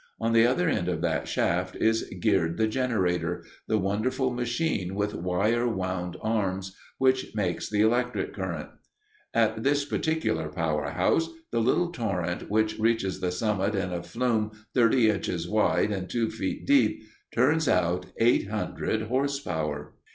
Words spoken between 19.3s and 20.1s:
power.